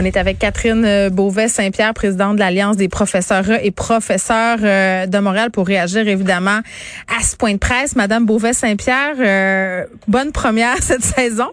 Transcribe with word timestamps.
On 0.00 0.04
est 0.04 0.16
avec 0.16 0.38
Catherine 0.38 0.84
euh, 0.84 1.10
Beauvais-Saint-Pierre, 1.10 1.92
présidente 1.92 2.36
de 2.36 2.38
l'Alliance 2.38 2.76
des 2.76 2.86
professeurs 2.88 3.50
et 3.50 3.72
professeurs 3.72 4.58
euh, 4.62 5.06
de 5.06 5.18
Montréal 5.18 5.50
pour 5.50 5.66
réagir 5.66 6.06
évidemment 6.06 6.60
à 7.08 7.22
ce 7.24 7.34
point 7.34 7.54
de 7.54 7.58
presse. 7.58 7.96
Madame 7.96 8.24
Beauvais-Saint-Pierre, 8.24 9.16
euh, 9.18 9.86
bonne 10.06 10.30
première 10.30 10.76
cette 10.84 11.02
saison. 11.02 11.48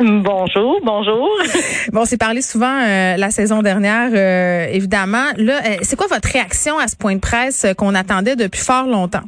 Bonjour, 0.00 0.80
bonjour. 0.84 1.30
Bon, 1.92 2.00
on 2.00 2.04
s'est 2.04 2.16
parlé 2.16 2.42
souvent 2.42 2.80
la 3.16 3.30
saison 3.30 3.62
dernière, 3.62 4.68
évidemment. 4.74 5.24
Là, 5.36 5.62
c'est 5.82 5.94
quoi 5.96 6.08
votre 6.08 6.28
réaction 6.28 6.78
à 6.78 6.88
ce 6.88 6.96
point 6.96 7.14
de 7.14 7.20
presse 7.20 7.64
qu'on 7.78 7.94
attendait 7.94 8.34
depuis 8.34 8.60
fort 8.60 8.88
longtemps? 8.88 9.22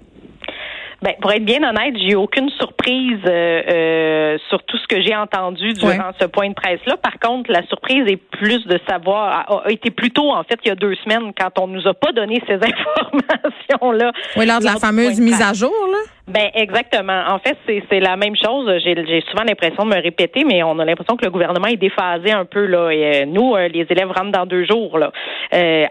Ben, 1.00 1.14
pour 1.20 1.30
être 1.30 1.44
bien 1.44 1.62
honnête, 1.62 1.94
j'ai 1.96 2.16
aucune 2.16 2.50
surprise 2.50 3.20
euh, 3.24 3.62
euh, 3.70 4.38
sur 4.48 4.60
tout 4.64 4.76
ce 4.78 4.86
que 4.88 5.00
j'ai 5.00 5.14
entendu 5.14 5.72
durant 5.74 6.10
ce 6.20 6.26
point 6.26 6.48
de 6.48 6.54
presse-là. 6.54 6.96
Par 6.96 7.20
contre, 7.20 7.52
la 7.52 7.64
surprise 7.68 8.02
est 8.08 8.16
plus 8.16 8.66
de 8.66 8.80
savoir, 8.88 9.62
a, 9.64 9.70
été 9.70 9.92
plus 9.92 10.10
tôt, 10.10 10.32
en 10.32 10.42
fait, 10.42 10.58
il 10.64 10.68
y 10.68 10.70
a 10.72 10.74
deux 10.74 10.96
semaines, 11.04 11.32
quand 11.38 11.56
on 11.60 11.68
nous 11.68 11.86
a 11.86 11.94
pas 11.94 12.10
donné 12.10 12.42
ces 12.48 12.54
informations-là. 12.56 14.10
Oui, 14.36 14.46
lors 14.46 14.58
de 14.58 14.64
la 14.64 14.74
fameuse 14.74 15.20
mise 15.20 15.40
à 15.40 15.52
jour, 15.52 15.72
là. 15.92 15.98
Ben 16.26 16.50
exactement. 16.52 17.22
En 17.28 17.38
fait, 17.38 17.56
c'est 17.66 18.00
la 18.00 18.16
même 18.16 18.36
chose. 18.36 18.70
J'ai 18.84 19.24
souvent 19.30 19.44
l'impression 19.44 19.84
de 19.84 19.94
me 19.94 20.02
répéter, 20.02 20.44
mais 20.44 20.62
on 20.62 20.78
a 20.78 20.84
l'impression 20.84 21.16
que 21.16 21.24
le 21.24 21.30
gouvernement 21.30 21.68
est 21.68 21.78
déphasé 21.78 22.32
un 22.32 22.44
peu 22.44 22.66
là. 22.66 22.90
Et, 22.90 23.22
euh, 23.22 23.24
nous, 23.24 23.56
les 23.56 23.86
élèves 23.88 24.10
rentrent 24.10 24.32
dans 24.32 24.44
deux 24.44 24.66
jours 24.66 24.98
là. 24.98 25.10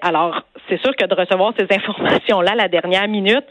alors, 0.04 0.44
c'est 0.70 0.82
sûr 0.82 0.96
que 0.96 1.06
de 1.06 1.16
recevoir 1.16 1.54
ces 1.58 1.68
informations-là 1.70 2.56
la 2.56 2.68
dernière 2.68 3.08
minute, 3.08 3.46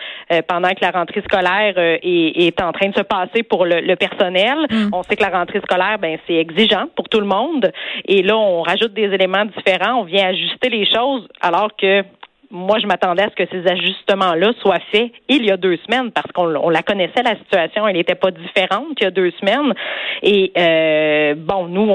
pendant 0.49 0.71
que 0.71 0.81
la 0.83 0.91
rentrée 0.91 1.23
scolaire 1.23 1.75
euh, 1.77 1.99
est, 2.03 2.61
en 2.61 2.73
train 2.73 2.89
de 2.89 2.95
se 2.95 3.03
passer 3.03 3.43
pour 3.43 3.65
le, 3.65 3.95
personnel. 3.97 4.57
Mm. 4.71 4.91
On 4.93 5.03
sait 5.03 5.17
que 5.17 5.23
la 5.23 5.31
rentrée 5.31 5.61
scolaire, 5.61 5.99
ben 5.99 6.19
c'est 6.27 6.35
exigeant 6.35 6.87
pour 6.95 7.09
tout 7.09 7.21
le 7.21 7.27
monde. 7.27 7.71
Et 8.05 8.23
là, 8.23 8.37
on 8.37 8.63
rajoute 8.63 8.95
des 8.95 9.05
éléments 9.05 9.45
différents, 9.45 10.01
on 10.01 10.05
vient 10.05 10.29
ajuster 10.29 10.69
les 10.69 10.87
choses, 10.87 11.27
alors 11.41 11.71
que 11.77 12.03
moi, 12.51 12.79
je 12.81 12.87
m'attendais 12.87 13.23
à 13.23 13.31
ce 13.31 13.35
que 13.35 13.49
ces 13.51 13.69
ajustements-là 13.69 14.53
soient 14.61 14.81
faits 14.93 15.11
il 15.29 15.45
y 15.45 15.51
a 15.51 15.57
deux 15.57 15.77
semaines 15.87 16.11
parce 16.13 16.31
qu'on 16.33 16.69
la 16.69 16.83
connaissait, 16.83 17.23
la 17.23 17.37
situation, 17.37 17.87
elle 17.89 17.97
n'était 17.97 18.15
pas 18.15 18.31
différente 18.31 18.97
il 19.01 19.05
y 19.05 19.07
a 19.07 19.11
deux 19.11 19.33
semaines. 19.41 19.75
Et 20.23 20.53
euh, 20.57 21.35
bon, 21.37 21.67
nous, 21.69 21.89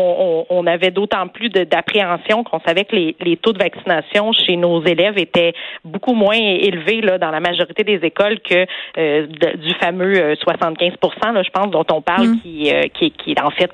on, 0.49 0.67
avait 0.67 0.91
d'autant 0.91 1.27
plus 1.27 1.49
d'appréhension 1.49 2.43
qu'on 2.43 2.59
savait 2.59 2.85
que 2.85 2.95
les, 2.95 3.37
taux 3.37 3.51
de 3.51 3.57
vaccination 3.57 4.31
chez 4.31 4.55
nos 4.57 4.83
élèves 4.83 5.17
étaient 5.17 5.53
beaucoup 5.83 6.13
moins 6.13 6.37
élevés 6.37 7.01
là, 7.01 7.17
dans 7.17 7.31
la 7.31 7.39
majorité 7.39 7.83
des 7.83 7.99
écoles 8.05 8.39
que 8.41 8.65
euh, 8.97 9.25
du 9.27 9.73
fameux 9.81 10.35
75 10.35 10.93
euh, 10.93 11.31
là, 11.33 11.43
je 11.43 11.49
pense, 11.49 11.71
dont 11.71 11.85
on 11.91 12.01
parle, 12.01 12.27
mm. 12.27 12.39
qui, 12.41 12.71
qui, 12.93 13.11
qui, 13.11 13.31
est 13.31 13.41
en 13.41 13.49
fait 13.49 13.71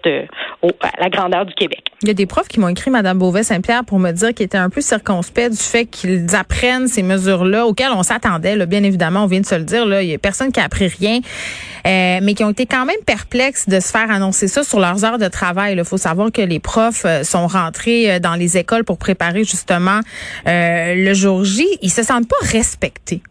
à 0.82 1.02
la 1.02 1.10
grandeur 1.10 1.46
du 1.46 1.54
Québec. 1.54 1.84
Il 2.04 2.08
y 2.08 2.12
a 2.12 2.14
des 2.14 2.26
profs 2.26 2.48
qui 2.48 2.60
m'ont 2.60 2.70
écrit, 2.70 2.90
Madame 2.90 3.20
Beauvais-Saint-Pierre, 3.20 3.84
pour 3.86 4.00
me 4.00 4.12
dire 4.12 4.34
qu'ils 4.34 4.46
étaient 4.46 4.58
un 4.58 4.70
peu 4.70 4.82
circonspects 4.82 5.50
du 5.50 5.58
fait 5.58 5.86
qu'ils 5.86 6.36
apprennent 6.36 6.67
ces 6.88 7.04
mesures-là 7.04 7.66
auxquelles 7.66 7.92
on 7.94 8.04
s'attendait. 8.04 8.66
Bien 8.66 8.84
évidemment, 8.84 9.24
on 9.24 9.28
vient 9.28 9.42
de 9.42 9.46
se 9.46 9.56
le 9.56 9.64
dire. 9.64 9.86
Il 10.02 10.08
y 10.08 10.14
a 10.14 10.18
personne 10.18 10.52
qui 10.52 10.60
a 10.60 10.64
appris 10.64 10.88
rien, 10.88 11.20
euh, 11.86 12.20
mais 12.22 12.34
qui 12.34 12.44
ont 12.44 12.52
été 12.52 12.66
quand 12.66 12.86
même 12.86 12.98
perplexes 13.06 13.68
de 13.68 13.80
se 13.80 13.90
faire 13.90 14.12
annoncer 14.12 14.48
ça 14.48 14.64
sur 14.64 14.80
leurs 14.80 15.06
heures 15.06 15.18
de 15.18 15.28
travail. 15.28 15.76
Il 15.78 15.84
faut 15.84 15.98
savoir 15.98 16.32
que 16.32 16.42
les 16.42 16.60
profs 16.60 17.06
euh, 17.06 17.24
sont 17.24 17.48
rentrés 17.48 18.12
euh, 18.12 18.20
dans 18.20 18.36
les 18.36 18.58
écoles 18.58 18.84
pour 18.84 18.98
préparer 18.98 19.44
justement 19.44 20.02
le 20.46 21.14
jour 21.14 21.44
J. 21.44 21.66
Ils 21.82 21.92
se 21.92 22.04
sentent 22.04 22.28
pas 22.28 22.36
respectés. 22.42 23.22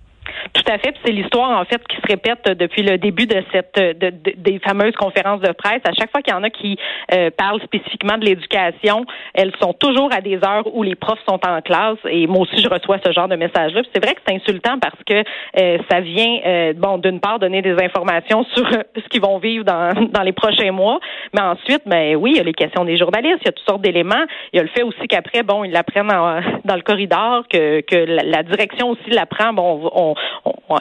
Tout 0.56 0.72
à 0.72 0.78
fait. 0.78 0.94
C'est 1.04 1.12
l'histoire 1.12 1.60
en 1.60 1.64
fait 1.66 1.86
qui 1.86 1.96
se 1.96 2.06
répète 2.08 2.44
depuis 2.58 2.82
le 2.82 2.96
début 2.96 3.26
de 3.26 3.42
cette 3.52 3.76
de, 3.76 4.10
des 4.36 4.58
fameuses 4.60 4.94
conférences 4.94 5.40
de 5.42 5.52
presse. 5.52 5.82
À 5.84 5.92
chaque 5.92 6.10
fois 6.10 6.22
qu'il 6.22 6.32
y 6.32 6.36
en 6.36 6.42
a 6.42 6.48
qui 6.48 6.78
euh, 7.12 7.30
parlent 7.30 7.60
spécifiquement 7.60 8.16
de 8.16 8.24
l'éducation, 8.24 9.04
elles 9.34 9.52
sont 9.60 9.74
toujours 9.74 10.08
à 10.14 10.22
des 10.22 10.36
heures 10.36 10.66
où 10.74 10.82
les 10.82 10.94
profs 10.94 11.22
sont 11.28 11.38
en 11.46 11.60
classe. 11.60 11.98
Et 12.08 12.26
moi 12.26 12.40
aussi, 12.40 12.62
je 12.62 12.68
reçois 12.70 12.96
ce 13.04 13.12
genre 13.12 13.28
de 13.28 13.36
message-là. 13.36 13.82
C'est 13.92 14.02
vrai 14.02 14.14
que 14.14 14.20
c'est 14.26 14.34
insultant 14.34 14.78
parce 14.80 14.98
que 15.06 15.22
euh, 15.60 15.78
ça 15.90 16.00
vient, 16.00 16.38
euh, 16.46 16.72
bon, 16.74 16.96
d'une 16.96 17.20
part 17.20 17.38
donner 17.38 17.60
des 17.60 17.76
informations 17.82 18.44
sur 18.54 18.66
ce 18.70 19.08
qu'ils 19.10 19.20
vont 19.20 19.38
vivre 19.38 19.64
dans, 19.64 19.92
dans 20.10 20.22
les 20.22 20.32
prochains 20.32 20.72
mois, 20.72 21.00
mais 21.34 21.42
ensuite, 21.42 21.82
ben 21.84 22.16
oui, 22.16 22.32
il 22.32 22.36
y 22.38 22.40
a 22.40 22.44
les 22.44 22.54
questions 22.54 22.86
des 22.86 22.96
journalistes, 22.96 23.40
il 23.42 23.46
y 23.46 23.48
a 23.48 23.52
toutes 23.52 23.68
sortes 23.68 23.82
d'éléments. 23.82 24.24
Il 24.54 24.56
y 24.56 24.60
a 24.60 24.62
le 24.62 24.70
fait 24.70 24.82
aussi 24.82 25.06
qu'après, 25.06 25.42
bon, 25.42 25.64
ils 25.64 25.72
l'apprennent 25.72 26.08
dans 26.64 26.76
le 26.76 26.82
corridor, 26.82 27.44
que, 27.48 27.82
que 27.82 27.96
la, 27.96 28.42
direction 28.42 28.90
aussi 28.90 29.10
l'apprend. 29.10 29.52
Bon, 29.52 29.90
on, 29.92 30.14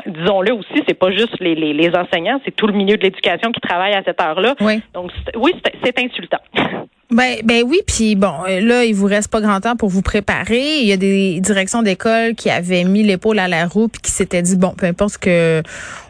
disons-le 0.06 0.54
aussi, 0.54 0.84
c'est 0.88 0.98
pas 0.98 1.12
juste 1.12 1.36
les, 1.40 1.56
les, 1.56 1.90
enseignants, 1.96 2.40
c'est 2.46 2.56
tout 2.56 2.68
le 2.68 2.74
milieu 2.74 2.98
de 2.98 3.04
l'éducation 3.04 3.52
qui 3.52 3.62
travaille 3.62 3.94
à 3.94 4.04
cette 4.04 4.22
heure-là. 4.22 4.56
Oui. 4.62 4.82
Donc, 4.94 5.12
oui, 5.36 5.54
c'est 5.84 6.00
insultant. 6.00 6.40
Ben, 7.12 7.36
ben 7.44 7.64
oui, 7.64 7.82
puis 7.86 8.16
bon, 8.16 8.34
là, 8.48 8.84
il 8.84 8.96
vous 8.96 9.06
reste 9.06 9.32
pas 9.32 9.40
grand 9.40 9.62
temps 9.62 9.76
pour 9.76 9.90
vous 9.90 10.02
préparer. 10.02 10.80
Il 10.80 10.88
y 10.88 10.92
a 10.92 10.98
des 10.98 11.40
directions 11.40 11.84
d'école 11.84 12.34
qui 12.34 12.50
avaient 12.50 12.84
mis 12.84 13.04
l'épaule 13.04 13.38
à 13.38 13.48
la 13.48 13.68
roue 13.68 13.88
puis 13.88 14.02
qui 14.02 14.10
s'étaient 14.10 14.42
dit 14.42 14.58
bon, 14.58 14.74
peu 14.76 14.88
importe 14.88 15.12
ce 15.12 15.18
que 15.20 15.62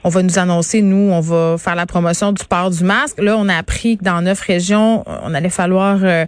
on 0.06 0.10
va 0.10 0.24
nous 0.24 0.40
annoncer, 0.40 0.82
nous, 0.82 1.12
on 1.12 1.20
va 1.20 1.58
faire 1.58 1.76
la 1.76 1.86
promotion 1.86 2.32
du 2.32 2.46
port 2.46 2.70
du 2.70 2.86
masque. 2.86 3.22
Là, 3.22 3.36
on 3.38 3.50
a 3.50 3.56
appris 3.58 3.98
que 3.98 4.06
dans 4.06 4.22
neuf 4.22 4.40
régions, 4.40 5.04
on 5.06 5.34
allait 5.34 5.50
falloir 5.50 6.00
euh, 6.02 6.26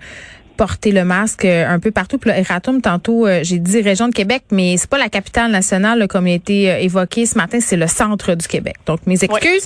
porter 0.58 0.92
le 0.92 1.06
masque 1.06 1.46
euh, 1.46 1.66
un 1.68 1.80
peu 1.80 1.92
partout. 1.92 2.18
Puis 2.18 2.30
là, 2.30 2.40
Eratum, 2.40 2.82
tantôt, 2.82 3.26
euh, 3.26 3.40
j'ai 3.44 3.60
dit 3.60 3.82
région 3.82 4.10
de 4.10 4.14
Québec, 4.14 4.44
mais 4.52 4.76
c'est 4.78 4.90
pas 4.90 4.98
la 4.98 5.08
capitale 5.08 5.52
nationale 5.52 6.08
comme 6.10 6.26
a 6.26 6.32
été 6.32 6.72
euh, 6.72 6.80
évoqué 6.80 7.26
ce 7.26 7.38
matin, 7.38 7.60
c'est 7.62 7.78
le 7.78 7.88
centre 7.88 8.36
du 8.36 8.48
Québec. 8.48 8.76
Donc, 8.86 9.00
mes 9.06 9.24
excuses. 9.24 9.66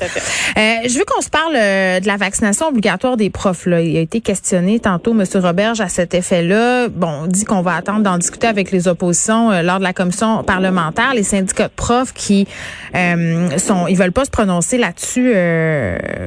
je 0.56 0.98
veux 0.98 1.06
qu'on 1.06 1.22
se 1.22 1.30
parle 1.30 1.54
de 1.54 2.06
la 2.06 2.18
vaccination 2.18 2.68
obligatoire 2.68 3.18
des 3.18 3.30
profs. 3.30 3.66
Là. 3.66 3.82
Il 3.82 3.98
a 3.98 4.02
été 4.02 4.22
questionné 4.22 4.80
tantôt, 4.80 5.12
M. 5.12 5.24
Roberge, 5.36 5.82
à 5.82 5.88
cet 5.88 6.14
effet-là. 6.14 6.90
Bon, 6.90 7.24
on 7.24 7.28
dit 7.28 7.46
qu'on 7.46 7.62
va 7.62 7.76
attendre 7.76 8.02
d'en 8.02 8.18
discuter 8.18 8.48
avec 8.48 8.72
les 8.72 8.88
oppositions 8.88 9.62
lors 9.62 9.80
de 9.80 9.84
la 9.84 9.94
commission 9.94 10.44
parlementaire. 10.44 11.14
Les 11.16 11.24
syndicats 11.24 11.70
de 11.70 11.74
profs 11.74 12.14
qui 12.14 12.48
sont, 12.94 13.88
ils 13.88 13.98
veulent 13.98 14.12
pas 14.12 14.26
se 14.26 14.30
prononcer 14.30 14.78
là-dessus. 14.78 15.34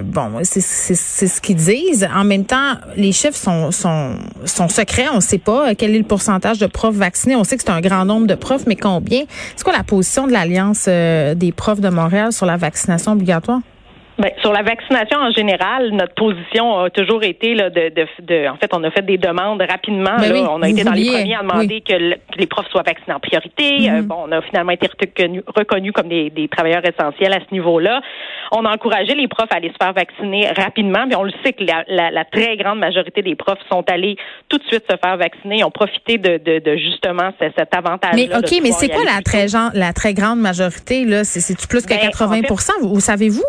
bon, 0.04 0.40
c'est 0.42 0.60
ce 0.60 1.40
qu'ils 1.40 1.56
disent. 1.56 2.08
En 2.14 2.24
même 2.24 2.44
temps, 2.44 2.74
les 2.96 3.12
chiffres 3.12 3.36
sont, 3.36 3.70
sont 3.70 4.16
son 4.54 4.68
secret. 4.68 5.06
On 5.12 5.16
ne 5.16 5.20
sait 5.20 5.38
pas 5.38 5.70
euh, 5.70 5.74
quel 5.76 5.94
est 5.94 5.98
le 5.98 6.04
pourcentage 6.04 6.58
de 6.58 6.66
profs 6.66 6.94
vaccinés. 6.94 7.36
On 7.36 7.44
sait 7.44 7.56
que 7.56 7.62
c'est 7.62 7.70
un 7.70 7.80
grand 7.80 8.04
nombre 8.04 8.26
de 8.26 8.34
profs, 8.34 8.66
mais 8.66 8.76
combien? 8.76 9.24
C'est 9.56 9.64
quoi 9.64 9.72
la 9.72 9.84
position 9.84 10.26
de 10.26 10.32
l'Alliance 10.32 10.86
euh, 10.88 11.34
des 11.34 11.52
profs 11.52 11.80
de 11.80 11.88
Montréal 11.88 12.32
sur 12.32 12.46
la 12.46 12.56
vaccination 12.56 13.12
obligatoire? 13.12 13.60
Ben, 14.16 14.30
sur 14.42 14.52
la 14.52 14.62
vaccination 14.62 15.18
en 15.18 15.32
général, 15.32 15.90
notre 15.90 16.14
position 16.14 16.78
a 16.78 16.90
toujours 16.90 17.24
été 17.24 17.54
là, 17.54 17.68
de, 17.68 17.88
de, 17.88 18.06
de 18.22 18.48
en 18.48 18.56
fait, 18.56 18.70
on 18.72 18.84
a 18.84 18.90
fait 18.92 19.04
des 19.04 19.18
demandes 19.18 19.60
rapidement. 19.60 20.16
Ben 20.18 20.32
là, 20.32 20.48
on 20.52 20.62
a 20.62 20.68
été 20.68 20.84
dans 20.84 20.92
les 20.92 21.06
premiers 21.06 21.34
à 21.34 21.42
demander 21.42 21.80
que, 21.80 21.94
les 22.36 22.46
profs 22.46 22.68
soient 22.70 22.84
vaccinés 22.84 23.14
en 23.14 23.18
priorité. 23.18 23.90
Euh, 23.90 24.02
bon, 24.02 24.26
on 24.26 24.32
a 24.32 24.40
finalement 24.42 24.70
été 24.70 24.88
reconnus 25.56 25.92
comme 25.92 26.08
des, 26.08 26.30
des, 26.30 26.46
travailleurs 26.46 26.84
essentiels 26.84 27.32
à 27.32 27.40
ce 27.40 27.52
niveau-là. 27.52 28.00
On 28.52 28.64
a 28.64 28.72
encouragé 28.72 29.16
les 29.16 29.26
profs 29.26 29.50
à 29.50 29.56
aller 29.56 29.70
se 29.70 29.84
faire 29.84 29.92
vacciner 29.92 30.48
rapidement, 30.56 31.06
mais 31.08 31.16
on 31.16 31.24
le 31.24 31.32
sait 31.44 31.52
que 31.52 31.64
la, 31.64 31.84
la, 31.88 32.12
la, 32.12 32.24
très 32.24 32.56
grande 32.56 32.78
majorité 32.78 33.20
des 33.22 33.34
profs 33.34 33.58
sont 33.68 33.84
allés 33.90 34.16
tout 34.48 34.58
de 34.58 34.64
suite 34.64 34.84
se 34.88 34.96
faire 34.96 35.16
vacciner. 35.16 35.58
Ils 35.58 35.64
ont 35.64 35.72
profité 35.72 36.18
de, 36.18 36.38
de, 36.38 36.60
de 36.60 36.76
justement 36.76 37.30
cet, 37.40 37.74
avantage. 37.74 38.14
Mais 38.14 38.28
ok, 38.34 38.60
mais 38.62 38.70
c'est 38.70 38.88
quoi 38.88 39.02
la 39.04 39.22
très, 39.22 39.46
la 39.74 39.92
très 39.92 40.14
grande 40.14 40.38
majorité 40.38 41.04
là? 41.04 41.24
C'est 41.24 41.68
plus 41.68 41.84
que 41.84 41.94
80% 41.94 42.30
ben, 42.30 42.88
Vous 42.88 43.00
savez-vous? 43.00 43.42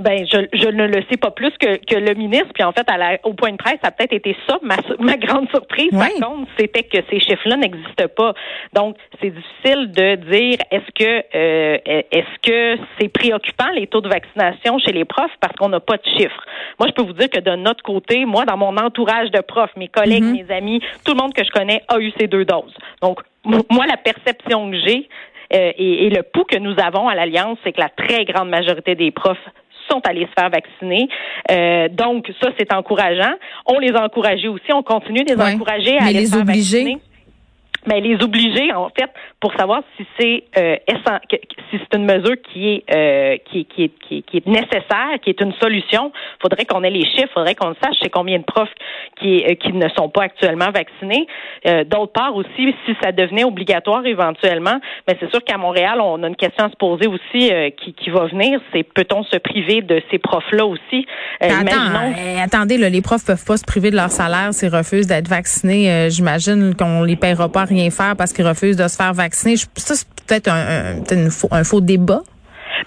Ben, 0.00 0.26
je, 0.26 0.46
je 0.52 0.68
ne 0.68 0.86
le 0.86 1.02
sais 1.10 1.16
pas 1.16 1.30
plus 1.30 1.50
que, 1.58 1.76
que 1.76 1.96
le 1.96 2.14
ministre. 2.14 2.48
Puis 2.54 2.64
en 2.64 2.72
fait, 2.72 2.88
à 2.90 2.96
la, 2.96 3.18
au 3.24 3.34
point 3.34 3.52
de 3.52 3.56
presse, 3.56 3.78
ça 3.82 3.88
a 3.88 3.90
peut-être 3.90 4.12
été 4.12 4.36
ça 4.48 4.58
ma, 4.62 4.76
ma 4.98 5.16
grande 5.16 5.48
surprise. 5.50 5.90
Par 5.90 6.08
contre, 6.14 6.50
c'était 6.58 6.82
que 6.82 6.98
ces 7.10 7.20
chiffres-là 7.20 7.56
n'existent 7.56 8.08
pas. 8.16 8.34
Donc, 8.72 8.96
c'est 9.20 9.30
difficile 9.30 9.90
de 9.92 10.14
dire 10.30 10.58
est-ce 10.70 10.90
que 10.94 11.24
euh, 11.34 11.78
est-ce 11.84 12.38
que 12.42 12.82
c'est 12.98 13.08
préoccupant 13.08 13.68
les 13.74 13.86
taux 13.86 14.00
de 14.00 14.08
vaccination 14.08 14.78
chez 14.78 14.92
les 14.92 15.04
profs 15.04 15.30
parce 15.40 15.54
qu'on 15.56 15.68
n'a 15.68 15.80
pas 15.80 15.96
de 15.96 16.04
chiffres. 16.16 16.44
Moi, 16.78 16.88
je 16.88 16.92
peux 16.94 17.02
vous 17.02 17.12
dire 17.12 17.30
que 17.30 17.40
de 17.40 17.56
notre 17.56 17.82
côté, 17.82 18.24
moi, 18.24 18.44
dans 18.44 18.56
mon 18.56 18.76
entourage 18.76 19.30
de 19.30 19.40
profs, 19.40 19.74
mes 19.76 19.88
collègues, 19.88 20.24
mm-hmm. 20.24 20.46
mes 20.48 20.54
amis, 20.54 20.80
tout 21.04 21.12
le 21.12 21.22
monde 21.22 21.34
que 21.34 21.44
je 21.44 21.50
connais 21.50 21.82
a 21.88 21.98
eu 21.98 22.12
ces 22.18 22.26
deux 22.26 22.44
doses. 22.44 22.76
Donc, 23.02 23.20
moi, 23.44 23.86
la 23.86 23.96
perception 23.96 24.70
que 24.70 24.78
j'ai, 24.78 25.08
euh, 25.52 25.72
et, 25.76 26.06
et, 26.06 26.10
le 26.10 26.22
pouls 26.22 26.44
que 26.44 26.58
nous 26.58 26.74
avons 26.80 27.08
à 27.08 27.14
l'Alliance, 27.14 27.58
c'est 27.64 27.72
que 27.72 27.80
la 27.80 27.88
très 27.88 28.24
grande 28.24 28.50
majorité 28.50 28.94
des 28.94 29.10
profs 29.10 29.38
sont 29.90 30.00
allés 30.08 30.26
se 30.26 30.40
faire 30.40 30.50
vacciner. 30.50 31.08
Euh, 31.50 31.88
donc, 31.88 32.30
ça, 32.40 32.50
c'est 32.58 32.72
encourageant. 32.72 33.34
On 33.66 33.78
les 33.78 33.90
a 33.90 34.04
encouragés 34.04 34.48
aussi. 34.48 34.72
On 34.72 34.82
continue 34.82 35.24
de 35.24 35.34
les 35.34 35.40
encourager 35.40 35.98
à 35.98 36.04
aller 36.04 36.26
se 36.26 36.36
faire 36.36 36.44
vacciner 36.44 36.98
mais 37.86 38.00
les 38.00 38.22
obliger 38.22 38.72
en 38.72 38.90
fait 38.90 39.10
pour 39.40 39.54
savoir 39.54 39.82
si 39.96 40.06
c'est 40.18 40.44
euh, 40.58 40.76
si 41.70 41.78
c'est 41.78 41.96
une 41.96 42.04
mesure 42.04 42.36
qui 42.52 42.68
est, 42.68 42.94
euh, 42.94 43.36
qui, 43.50 43.64
qui, 43.64 43.84
est, 43.84 43.92
qui, 44.06 44.22
qui, 44.22 44.36
est 44.38 44.46
nécessaire, 44.46 45.18
qui 45.22 45.30
est 45.30 45.40
une 45.40 45.52
solution, 45.54 46.12
faudrait 46.42 46.66
qu'on 46.66 46.82
ait 46.82 46.90
les 46.90 47.04
chiffres, 47.04 47.30
faudrait 47.32 47.54
qu'on 47.54 47.74
sache 47.82 47.96
c'est 48.02 48.10
combien 48.10 48.38
de 48.38 48.44
profs 48.44 48.72
qui 49.20 49.44
euh, 49.44 49.54
qui 49.54 49.72
ne 49.72 49.88
sont 49.96 50.08
pas 50.08 50.24
actuellement 50.24 50.70
vaccinés. 50.70 51.26
Euh, 51.66 51.84
d'autre 51.84 52.12
part 52.12 52.34
aussi, 52.34 52.74
si 52.86 52.96
ça 53.02 53.12
devenait 53.12 53.44
obligatoire 53.44 54.04
éventuellement, 54.04 54.78
mais 55.06 55.16
c'est 55.20 55.30
sûr 55.30 55.42
qu'à 55.44 55.56
Montréal, 55.56 56.00
on 56.00 56.22
a 56.22 56.28
une 56.28 56.36
question 56.36 56.66
à 56.66 56.70
se 56.70 56.76
poser 56.76 57.06
aussi 57.06 57.52
euh, 57.52 57.70
qui, 57.70 57.94
qui 57.94 58.10
va 58.10 58.26
venir, 58.26 58.60
c'est 58.72 58.82
peut-on 58.82 59.22
se 59.24 59.36
priver 59.38 59.82
de 59.82 60.02
ces 60.10 60.18
profs-là 60.18 60.66
aussi? 60.66 61.06
Attendez, 62.42 62.78
là, 62.78 62.88
les 62.90 63.02
profs 63.02 63.24
peuvent 63.24 63.44
pas 63.44 63.56
se 63.56 63.64
priver 63.64 63.90
de 63.90 63.96
leur 63.96 64.10
salaire 64.10 64.52
s'ils 64.52 64.74
refusent 64.74 65.06
d'être 65.06 65.28
vaccinés. 65.28 66.08
J'imagine 66.10 66.74
qu'on 66.74 67.04
les 67.04 67.16
paiera 67.16 67.48
pas 67.48 67.62
rien 67.70 67.90
faire 67.90 68.16
parce 68.16 68.32
qu'ils 68.32 68.46
refusent 68.46 68.76
de 68.76 68.86
se 68.88 68.96
faire 68.96 69.14
vacciner. 69.14 69.56
Ça, 69.56 69.94
c'est 69.94 70.08
peut-être 70.26 70.48
un, 70.48 71.02
un, 71.50 71.64
faux 71.64 71.80
débat. 71.80 72.22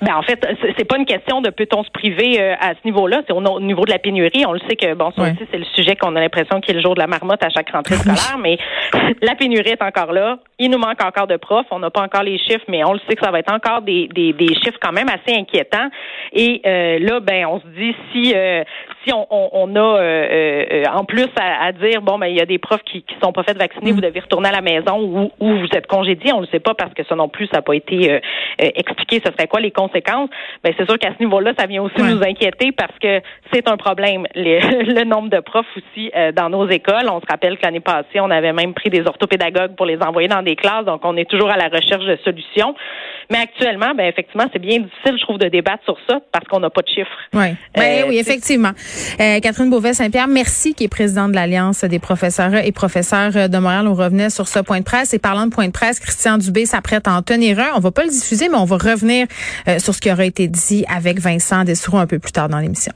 Ben 0.02 0.16
en 0.16 0.22
fait, 0.22 0.40
c'est 0.78 0.86
pas 0.86 0.98
une 0.98 1.06
question 1.06 1.42
de 1.42 1.50
peut-on 1.50 1.84
se 1.84 1.92
priver 1.92 2.40
euh, 2.40 2.56
à 2.60 2.72
ce 2.72 2.80
niveau-là, 2.86 3.22
c'est 3.28 3.34
au, 3.34 3.60
niveau 3.60 3.86
de 3.86 3.92
la 3.92 4.00
pénurie. 4.00 4.46
On 4.48 4.54
le 4.54 4.60
sait 4.68 4.76
que 4.76 4.94
bon, 4.94 5.12
ça 5.16 5.24
aussi 5.24 5.48
c'est 5.52 5.58
le 5.58 5.66
sujet 5.76 5.96
qu'on 5.96 6.16
a 6.16 6.20
l'impression 6.20 6.60
qu'il 6.62 6.76
est 6.76 6.78
le 6.78 6.84
jour 6.84 6.96
de 6.96 7.00
la 7.00 7.08
marmotte 7.08 7.44
à 7.44 7.50
chaque 7.50 7.70
rentrée 7.72 7.96
scolaire, 7.98 8.38
mais 8.40 8.58
la 9.22 9.36
pénurie 9.36 9.72
est 9.72 9.82
encore 9.82 10.14
là. 10.14 10.40
Il 10.60 10.72
nous 10.72 10.78
manque 10.78 11.04
encore 11.04 11.28
de 11.28 11.38
profs. 11.38 11.66
On 11.72 11.80
n'a 11.80 11.90
pas 11.90 12.02
encore 12.02 12.24
les 12.24 12.38
chiffres, 12.38 12.66
mais 12.68 12.84
on 12.84 12.94
le 12.94 13.00
sait 13.08 13.16
que 13.16 13.24
ça 13.24 13.32
va 13.32 13.40
être 13.40 13.52
encore 13.54 13.82
des, 13.82 14.08
des, 14.14 14.34
des 14.34 14.54
chiffres 14.56 14.78
quand 14.82 14.92
même 14.92 15.10
assez 15.10 15.38
inquiétants. 15.38 15.90
Et 16.32 16.62
euh, 16.66 17.00
là, 17.00 17.20
ben 17.20 17.46
on 17.46 17.60
se 17.60 17.68
dit 17.68 17.96
si 18.12 18.34
euh, 18.36 18.64
si 19.06 19.14
on, 19.14 19.28
on, 19.30 19.76
a 19.76 20.94
en 20.94 21.06
plus 21.06 21.28
à, 21.36 21.72
dire 21.74 22.02
bon 22.02 22.18
ben 22.18 22.28
il 22.28 22.38
y 22.38 22.42
a 22.42 22.46
des 22.46 22.58
profs 22.58 22.84
qui 22.84 23.04
qui 23.04 23.16
sont 23.22 23.34
pas 23.34 23.44
fait 23.44 23.58
vacciner, 23.58 23.92
mm. 23.92 23.96
vous 23.96 24.02
devez 24.02 24.20
retourner 24.20 24.50
à 24.50 24.54
la 24.54 24.62
maison 24.62 25.00
ou, 25.00 25.32
ou 25.40 25.60
vous 25.60 25.68
êtes 25.74 25.88
congédié. 25.88 26.32
On 26.34 26.42
le 26.42 26.48
sait 26.48 26.60
pas 26.60 26.74
parce 26.74 26.94
que 26.94 27.04
ça 27.04 27.16
non 27.16 27.28
plus 27.28 27.48
ça 27.48 27.58
n'a 27.58 27.62
pas 27.62 27.76
été 27.76 28.20
expliqué. 28.60 29.22
Ce 29.26 29.32
serait 29.32 29.48
quoi 29.48 29.60
les 29.60 29.72
conséquences, 29.72 29.83
ben 30.64 30.74
c'est 30.78 30.86
sûr 30.86 30.98
qu'à 30.98 31.14
ce 31.18 31.24
niveau-là, 31.24 31.54
ça 31.58 31.66
vient 31.66 31.84
aussi 31.84 32.02
nous 32.02 32.22
inquiéter 32.24 32.72
parce 32.72 32.98
que 33.00 33.22
c'est 33.52 33.68
un 33.68 33.78
problème. 33.78 34.26
le 34.36 35.04
nombre 35.04 35.30
de 35.30 35.40
profs 35.40 35.66
aussi 35.76 36.12
euh, 36.16 36.32
dans 36.32 36.50
nos 36.50 36.68
écoles. 36.70 37.10
On 37.10 37.20
se 37.20 37.26
rappelle 37.30 37.58
que 37.58 37.64
l'année 37.64 37.80
passée, 37.80 38.20
on 38.20 38.30
avait 38.30 38.54
même 38.54 38.74
pris 38.74 38.90
des 38.90 39.02
orthopédagogues 39.06 39.76
pour 39.76 39.86
les 39.86 39.98
envoyer 40.02 40.28
dans 40.28 40.42
des 40.42 40.56
classes, 40.56 40.86
donc 40.86 41.02
on 41.04 41.16
est 41.18 41.30
toujours 41.30 41.50
à 41.50 41.58
la 41.58 41.68
recherche 41.68 42.06
de 42.06 42.18
solutions. 42.24 42.76
Mais 43.32 43.40
actuellement, 43.40 43.94
ben 43.96 44.06
effectivement, 44.06 44.46
c'est 44.52 44.60
bien 44.60 44.80
difficile, 44.80 45.18
je 45.18 45.22
trouve, 45.22 45.38
de 45.38 45.48
débattre 45.48 45.84
sur 45.86 45.98
ça 46.08 46.20
parce 46.32 46.46
qu'on 46.48 46.60
n'a 46.60 46.70
pas 46.70 46.82
de 46.82 46.90
chiffres. 46.90 47.10
Oui, 47.34 47.56
ben, 47.76 48.06
oui, 48.10 48.18
effectivement. 48.20 48.72
Euh, 49.20 49.40
Catherine 49.40 49.70
Beauvais-Saint-Pierre, 49.70 50.28
merci, 50.28 50.74
qui 50.74 50.84
est 50.84 50.90
présidente 50.90 51.32
de 51.32 51.36
l'Alliance 51.36 51.84
des 51.84 52.00
professeurs 52.00 52.54
et 52.56 52.72
professeurs 52.72 53.50
de 53.50 53.58
Montréal. 53.58 53.88
On 53.88 53.94
revenait 53.94 54.30
sur 54.30 54.48
ce 54.48 54.60
point 54.60 54.80
de 54.80 54.84
presse. 54.84 55.14
Et 55.14 55.20
parlant 55.20 55.46
de 55.46 55.52
point 55.52 55.68
de 55.68 55.72
presse, 55.72 56.00
Christian 56.00 56.38
Dubé 56.38 56.66
s'apprête 56.66 57.08
à 57.08 57.14
en 57.14 57.22
tenir 57.22 57.60
un. 57.60 57.72
On 57.76 57.80
va 57.80 57.92
pas 57.92 58.04
le 58.04 58.10
diffuser, 58.10 58.50
mais 58.50 58.58
on 58.58 58.66
va 58.66 58.78
revenir 58.78 59.28
sur 59.80 59.94
ce 59.96 60.02
qui 60.02 60.12
aura 60.12 60.26
été 60.26 60.48
dit 60.48 60.86
avec 60.88 61.20
Vincent 61.20 61.64
Dessoureau 61.64 61.98
un 61.98 62.08
peu 62.08 62.20
plus 62.20 62.32
tard 62.32 62.50
dans 62.50 62.60
l'émission. 62.60 62.94